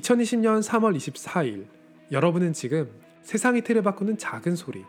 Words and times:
2020년 0.00 0.62
3월 0.62 0.96
24일 0.96 1.66
여러분은 2.10 2.52
지금 2.54 2.90
세상의 3.22 3.62
틀을 3.62 3.82
바꾸는 3.82 4.16
작은 4.16 4.56
소리 4.56 4.84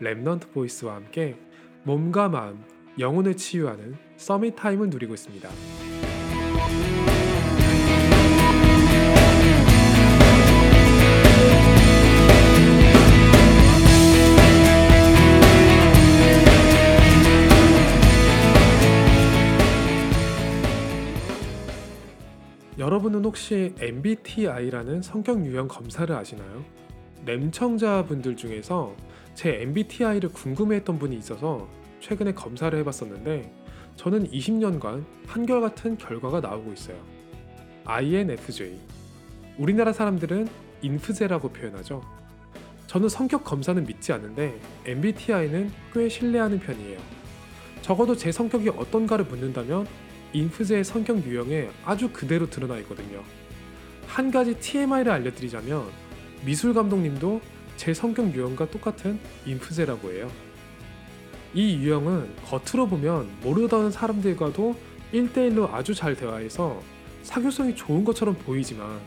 Remnant 0.00 0.52
Voice와 0.52 0.96
함께 0.96 1.36
몸과 1.84 2.28
마음, 2.28 2.64
영혼을 2.98 3.36
치유하는 3.36 3.96
Summit 4.16 4.56
Time을 4.56 4.90
누리고 4.90 5.14
있습니다. 5.14 5.48
여러분은 22.78 23.24
혹시 23.24 23.74
MBTI라는 23.80 25.00
성격 25.00 25.44
유형 25.46 25.66
검사를 25.66 26.14
아시나요? 26.14 26.62
램청자분들 27.24 28.36
중에서 28.36 28.94
제 29.34 29.62
MBTI를 29.62 30.28
궁금해했던 30.28 30.98
분이 30.98 31.16
있어서 31.16 31.66
최근에 32.00 32.34
검사를 32.34 32.78
해봤었는데 32.78 33.50
저는 33.96 34.30
20년간 34.30 35.06
한결같은 35.26 35.96
결과가 35.96 36.40
나오고 36.40 36.74
있어요. 36.74 36.98
INFJ. 37.86 38.78
우리나라 39.56 39.94
사람들은 39.94 40.46
인프제라고 40.82 41.48
표현하죠. 41.48 42.02
저는 42.88 43.08
성격 43.08 43.42
검사는 43.42 43.82
믿지 43.86 44.12
않는데 44.12 44.60
MBTI는 44.84 45.70
꽤 45.94 46.10
신뢰하는 46.10 46.60
편이에요. 46.60 47.00
적어도 47.80 48.14
제 48.14 48.30
성격이 48.30 48.68
어떤가를 48.68 49.24
묻는다면 49.24 49.86
인프제의 50.36 50.84
성격 50.84 51.24
유형에 51.24 51.70
아주 51.84 52.10
그대로 52.12 52.50
드러나 52.50 52.76
있거든요. 52.80 53.22
한 54.06 54.30
가지 54.30 54.54
TMI를 54.54 55.10
알려드리자면 55.10 55.86
미술 56.44 56.74
감독님도 56.74 57.40
제 57.76 57.94
성격 57.94 58.34
유형과 58.34 58.70
똑같은 58.70 59.18
인프제라고 59.46 60.12
해요. 60.12 60.30
이 61.54 61.76
유형은 61.76 62.36
겉으로 62.44 62.86
보면 62.86 63.30
모르던 63.42 63.90
사람들과도 63.90 64.76
1대1로 65.14 65.72
아주 65.72 65.94
잘 65.94 66.14
대화해서 66.14 66.82
사교성이 67.22 67.74
좋은 67.74 68.04
것처럼 68.04 68.34
보이지만 68.34 69.00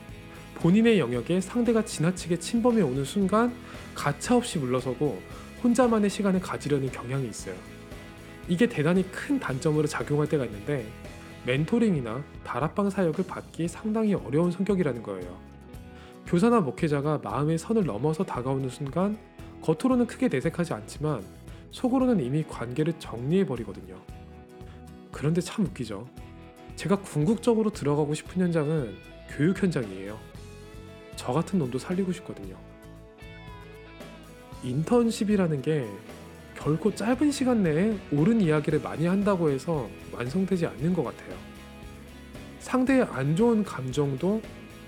본인의 0.56 1.00
영역에 1.00 1.40
상대가 1.42 1.86
지나치게 1.86 2.40
침범해 2.40 2.82
오는 2.82 3.06
순간 3.06 3.54
가차없이 3.94 4.58
물러서고 4.58 5.22
혼자만의 5.64 6.10
시간을 6.10 6.40
가지려는 6.42 6.92
경향이 6.92 7.28
있어요. 7.30 7.56
이게 8.48 8.68
대단히 8.68 9.10
큰 9.12 9.40
단점으로 9.40 9.88
작용할 9.88 10.28
때가 10.28 10.44
있는데 10.46 10.92
멘토링이나 11.46 12.24
다락방 12.44 12.90
사역을 12.90 13.26
받기 13.26 13.68
상당히 13.68 14.14
어려운 14.14 14.52
성격이라는 14.52 15.04
거예요. 15.04 15.38
교사나 16.26 16.60
목회자가 16.60 17.20
마음의 17.24 17.58
선을 17.58 17.86
넘어서 17.86 18.24
다가오는 18.24 18.70
순간 18.70 19.18
겉으로는 19.62 20.06
크게 20.08 20.28
내색하지 20.28 20.74
않지만 20.74 21.24
속으로는 21.72 22.24
이미 22.24 22.44
관계를 22.44 22.94
정리해 23.00 23.46
버리거든요. 23.46 23.96
그런데 25.12 25.42
참 25.42 25.66
웃기죠. 25.66 26.08
제가 26.76 26.98
궁극적으로 26.98 27.72
들어가고 27.72 28.14
싶은 28.14 28.42
현장은 28.42 28.96
교육 29.36 29.62
현장이에요. 29.62 30.18
저 31.16 31.34
같은 31.34 31.60
놈도 31.60 31.78
살리고 31.78 32.12
싶거든요. 32.14 32.56
인턴십이라는 34.64 35.62
게 35.62 35.88
결코 36.60 36.94
짧은 36.94 37.32
시간 37.32 37.64
내에 37.64 37.98
옳은 38.12 38.42
이야기를 38.42 38.82
많이 38.82 39.06
한다고 39.06 39.50
해서 39.50 39.90
완성되지 40.12 40.66
않는 40.68 40.94
것 40.94 41.04
같아요. 41.04 41.36
상대의 42.60 43.04
안 43.04 43.36
좋은 43.36 43.64
감정도 43.64 44.42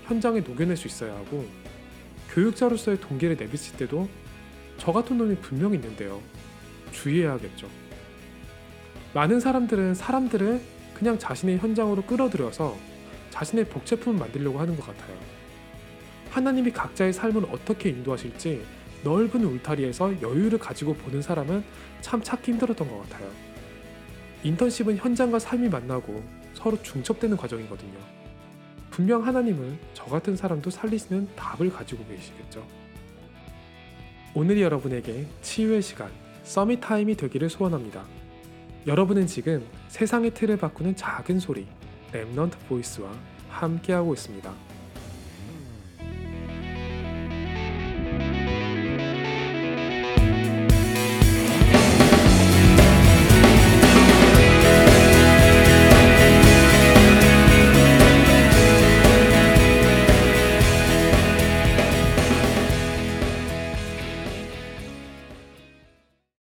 현장에 0.04 0.40
녹여낼 0.40 0.76
수 0.76 0.86
있어야 0.86 1.14
하고 1.14 1.46
교육자로서의 2.30 3.00
동기를 3.00 3.36
내비칠 3.36 3.76
때도 3.78 4.08
저 4.76 4.92
같은 4.92 5.16
놈이 5.16 5.36
분명히 5.36 5.76
있는데요. 5.76 6.20
주의해야겠죠. 6.90 7.68
많은 9.14 9.40
사람들은 9.40 9.94
사람들을 9.94 10.60
그냥 10.94 11.18
자신의 11.18 11.58
현장으로 11.58 12.02
끌어들여서 12.02 12.76
자신의 13.30 13.66
복제품을 13.66 14.18
만들려고 14.18 14.60
하는 14.60 14.76
것 14.76 14.86
같아요. 14.86 15.16
하나님이 16.30 16.70
각자의 16.70 17.14
삶을 17.14 17.46
어떻게 17.50 17.88
인도하실지 17.90 18.62
넓은 19.02 19.44
울타리에서 19.44 20.22
여유를 20.22 20.58
가지고 20.58 20.94
보는 20.94 21.22
사람은 21.22 21.64
참 22.00 22.22
찾기 22.22 22.52
힘들었던 22.52 22.88
것 22.88 23.02
같아요. 23.02 23.28
인턴십은 24.44 24.96
현장과 24.96 25.38
삶이 25.38 25.68
만나고 25.68 26.22
서로 26.54 26.80
중첩되는 26.82 27.36
과정이거든요. 27.36 27.98
분명 28.90 29.26
하나님은 29.26 29.78
저 29.94 30.04
같은 30.04 30.36
사람도 30.36 30.70
살리시는 30.70 31.28
답을 31.34 31.72
가지고 31.72 32.04
계시겠죠. 32.06 32.66
오늘이 34.34 34.62
여러분에게 34.62 35.26
치유의 35.42 35.82
시간, 35.82 36.10
Summit 36.44 36.80
Time이 36.80 37.16
되기를 37.16 37.48
소원합니다. 37.50 38.04
여러분은 38.86 39.26
지금 39.26 39.64
세상의 39.88 40.34
틀을 40.34 40.56
바꾸는 40.56 40.96
작은 40.96 41.38
소리, 41.38 41.66
Remnant 42.12 42.52
Voice와 42.68 43.12
함께하고 43.48 44.12
있습니다. 44.12 44.71